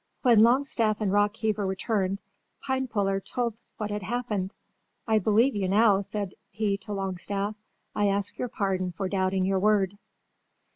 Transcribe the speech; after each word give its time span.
When 0.23 0.39
Longstaff 0.39 0.99
and 0.99 1.11
Rockheaver 1.11 1.67
returned 1.67 2.21
Pinepuller 2.63 3.19
told 3.19 3.63
what 3.77 3.91
had 3.91 4.01
happened. 4.01 4.55
"I 5.07 5.19
believe 5.19 5.55
you 5.55 5.67
now," 5.67 6.01
said 6.01 6.33
he 6.49 6.75
to 6.79 6.93
Longstaff. 6.93 7.53
"I 7.93 8.07
ask 8.07 8.39
your 8.39 8.49
pardon 8.49 8.91
for 8.93 9.07
doubting 9.07 9.45
your 9.45 9.59
word." 9.59 9.99